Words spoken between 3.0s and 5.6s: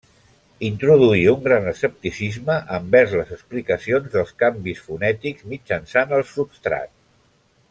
les explicacions dels canvis fonètics